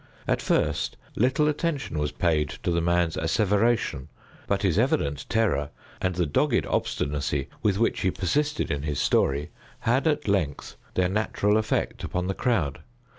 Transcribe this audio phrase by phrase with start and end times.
[0.27, 4.07] At first little attention was paid to the man's asseveration;
[4.47, 5.69] but his evident terror,
[6.01, 9.51] and the dogged obstinacy with which he persisted in his story,
[9.81, 12.81] had at length their natural effect upon the crowd.